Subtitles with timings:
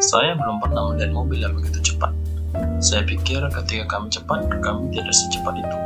[0.00, 2.08] Saya belum pernah melihat mobil yang begitu cepat.
[2.80, 5.76] Saya pikir ketika kami cepat, kami tidak secepat itu.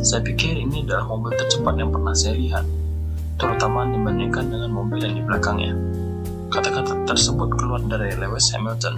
[0.00, 2.64] Saya pikir ini adalah mobil tercepat yang pernah saya lihat,
[3.36, 5.76] terutama dibandingkan dengan mobil yang di belakangnya.
[6.48, 8.96] Kata-kata tersebut keluar dari Lewis Hamilton,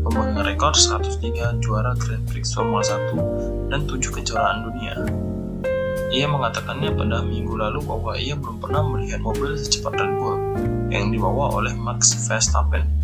[0.00, 4.96] pemegang rekor 103 juara Grand Prix Formula 1 dan 7 kejuaraan dunia.
[6.08, 10.40] Ia mengatakannya pada minggu lalu bahwa ia belum pernah melihat mobil secepat Red Bull
[10.88, 12.99] yang dibawa oleh Max Verstappen.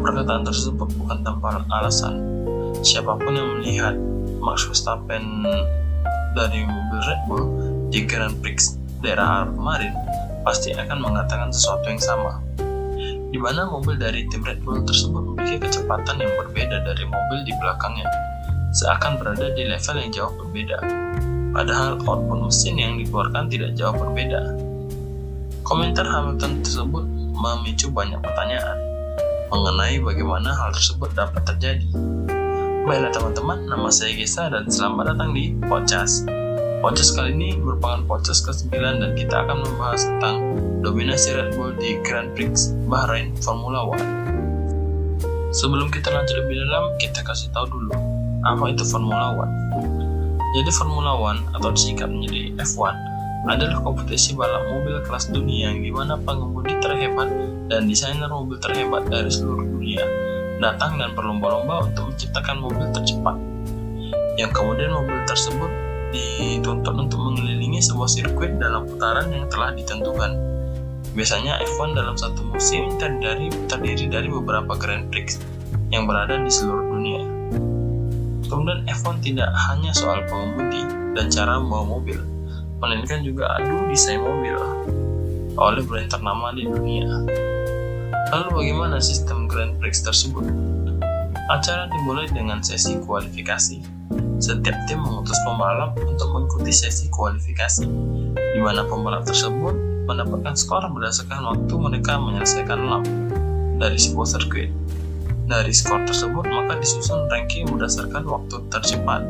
[0.00, 2.16] Perkataan tersebut bukan tanpa alasan.
[2.80, 3.92] Siapa pun yang melihat
[4.40, 5.44] Max Verstappen
[6.32, 7.44] dari mobil Red Bull
[7.92, 9.92] di Grand Prix daerah kemarin
[10.40, 12.40] pasti akan mengatakan sesuatu yang sama.
[13.30, 17.52] Di mana mobil dari tim Red Bull tersebut memiliki kecepatan yang berbeda dari mobil di
[17.60, 18.08] belakangnya,
[18.72, 20.78] seakan berada di level yang jauh berbeda
[21.50, 24.56] padahal output mesin yang dikeluarkan tidak jauh berbeda.
[25.66, 27.04] Komentar Hamilton tersebut
[27.36, 28.89] memicu banyak pertanyaan
[29.50, 31.90] mengenai bagaimana hal tersebut dapat terjadi.
[32.86, 36.24] Baiklah teman-teman, nama saya Gesa dan selamat datang di Podcast.
[36.80, 40.36] Podcast kali ini merupakan podcast ke-9 dan kita akan membahas tentang
[40.80, 44.06] dominasi Red Bull di Grand Prix Bahrain Formula One.
[45.50, 47.92] Sebelum kita lanjut lebih dalam, kita kasih tahu dulu
[48.46, 49.52] apa itu Formula One.
[50.56, 53.09] Jadi Formula One atau disingkat menjadi F1
[53.48, 57.28] adalah kompetisi balap mobil kelas dunia yang di mana pengemudi terhebat
[57.72, 60.04] dan desainer mobil terhebat dari seluruh dunia
[60.60, 63.36] datang dan berlomba-lomba untuk menciptakan mobil tercepat.
[64.36, 65.72] Yang kemudian mobil tersebut
[66.12, 70.36] dituntut untuk mengelilingi sebuah sirkuit dalam putaran yang telah ditentukan.
[71.10, 75.42] Biasanya F1 dalam satu musim terdiri, terdiri dari beberapa Grand Prix
[75.90, 77.22] yang berada di seluruh dunia.
[78.46, 80.86] Kemudian F1 tidak hanya soal pengemudi
[81.18, 82.18] dan cara membawa mobil,
[82.80, 84.56] melainkan juga adu desain mobil
[85.60, 87.28] oleh brand ternama di dunia.
[88.32, 90.48] Lalu bagaimana sistem Grand Prix tersebut?
[91.52, 93.84] Acara dimulai dengan sesi kualifikasi.
[94.40, 97.84] Setiap tim mengutus pembalap untuk mengikuti sesi kualifikasi,
[98.32, 99.76] di mana pembalap tersebut
[100.08, 103.04] mendapatkan skor berdasarkan waktu mereka menyelesaikan lap
[103.76, 104.72] dari sebuah sirkuit.
[105.50, 109.26] Dari skor tersebut, maka disusun ranking berdasarkan waktu tercepat.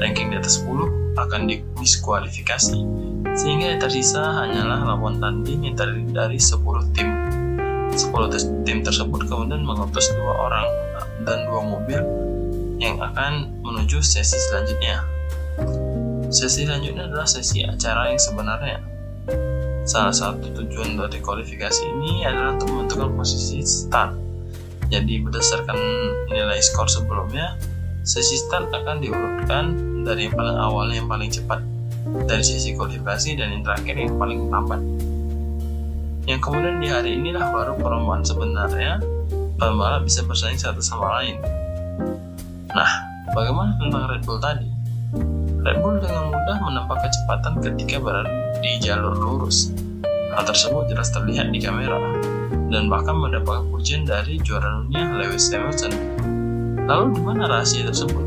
[0.00, 2.78] Ranking di atas 10 akan didiskualifikasi,
[3.36, 6.60] sehingga yang tersisa hanyalah lawan tanding yang terdiri dari 10
[6.96, 7.08] tim.
[7.90, 10.66] 10 tim tersebut kemudian mengutus dua orang
[11.26, 12.00] dan dua mobil
[12.78, 15.04] yang akan menuju sesi selanjutnya.
[16.30, 18.78] Sesi selanjutnya adalah sesi acara yang sebenarnya.
[19.84, 24.30] Salah satu tujuan dari kualifikasi ini adalah untuk menentukan posisi start
[24.90, 25.78] jadi berdasarkan
[26.34, 27.54] nilai skor sebelumnya,
[28.10, 29.64] sesi start akan diurutkan
[30.02, 31.62] dari yang paling awal yang paling cepat
[32.26, 34.82] dari sesi kualifikasi dan yang terakhir yang paling lambat.
[36.26, 38.98] Yang kemudian di hari inilah baru perlombaan sebenarnya
[39.62, 41.38] pembalap bisa bersaing satu sama lain.
[42.74, 42.90] Nah,
[43.30, 44.66] bagaimana tentang Red Bull tadi?
[45.62, 49.70] Red Bull dengan mudah menempuh kecepatan ketika berada di jalur lurus.
[50.34, 51.98] Hal tersebut jelas terlihat di kamera
[52.74, 55.94] dan bahkan mendapatkan pujian dari juara dunia Lewis Hamilton.
[56.90, 58.26] Lalu di mana rahasia tersebut?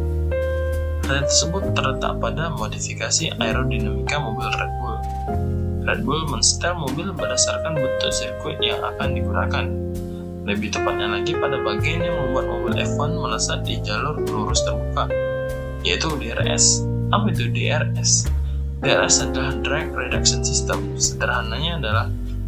[1.04, 4.98] Rahasia tersebut terletak pada modifikasi aerodinamika mobil Red Bull.
[5.84, 9.66] Red Bull mensetel mobil berdasarkan bentuk sirkuit yang akan digunakan.
[10.48, 15.12] Lebih tepatnya lagi pada bagian yang membuat mobil F1 melesat di jalur lurus terbuka,
[15.84, 16.88] yaitu DRS.
[17.12, 18.32] Apa itu DRS?
[18.80, 20.96] DRS adalah Drag Reduction System.
[20.96, 22.06] Sederhananya adalah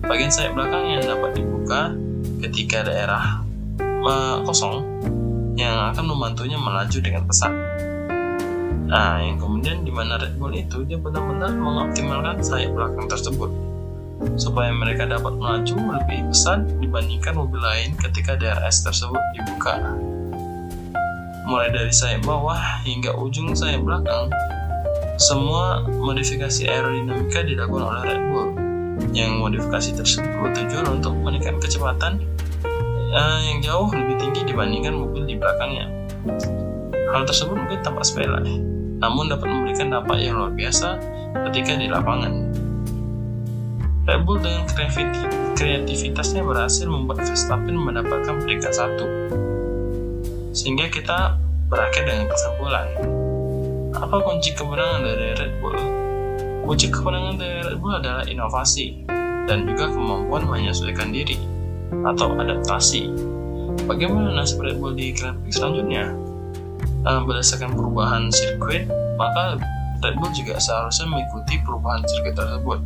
[0.07, 1.91] bagian sayap belakang yang dapat dibuka
[2.39, 3.43] ketika daerah
[3.83, 4.95] uh, kosong
[5.55, 7.51] yang akan membantunya melaju dengan pesat.
[8.85, 13.49] Nah, yang kemudian di mana Red Bull itu dia benar-benar mengoptimalkan sayap belakang tersebut
[14.39, 19.79] supaya mereka dapat melaju lebih pesat dibandingkan mobil lain ketika DRS tersebut dibuka.
[21.49, 24.29] Mulai dari sayap bawah hingga ujung sayap belakang,
[25.15, 28.49] semua modifikasi aerodinamika dilakukan oleh Red Bull
[29.15, 32.13] yang modifikasi tersebut bertujuan untuk meningkatkan kecepatan
[33.15, 35.87] uh, yang jauh lebih tinggi dibandingkan mobil di belakangnya.
[37.15, 38.43] Hal tersebut mungkin tampak sepele,
[38.99, 40.99] namun dapat memberikan dampak yang luar biasa
[41.49, 42.51] ketika di lapangan.
[44.05, 44.69] Red Bull dengan
[45.57, 49.05] kreativitasnya berhasil membuat Verstappen mendapatkan peringkat satu.
[50.53, 51.39] Sehingga kita
[51.71, 52.85] berakhir dengan kesimpulan.
[53.97, 55.77] Apa kunci kemenangan dari Red Bull?
[56.69, 59.09] Kunci kemenangan dari Red Bull adalah inovasi
[59.49, 61.54] dan juga kemampuan menyesuaikan diri
[62.03, 63.07] atau adaptasi.
[63.85, 66.11] Bagaimana nasib Red Bull di Grand selanjutnya?
[67.05, 69.61] Uh, berdasarkan perubahan sirkuit, maka
[70.01, 72.79] Red Bull juga seharusnya mengikuti perubahan sirkuit tersebut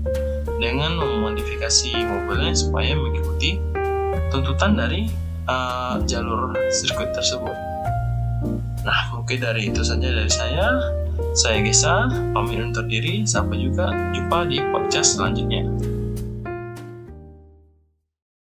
[0.59, 3.63] dengan memodifikasi mobilnya supaya mengikuti
[4.27, 5.07] tuntutan dari
[5.47, 7.55] uh, jalur sirkuit tersebut.
[8.83, 10.67] Nah, mungkin dari itu saja dari saya.
[11.35, 13.27] Saya Gesa, pamit undur diri.
[13.27, 15.67] Sampai juga jumpa di podcast selanjutnya.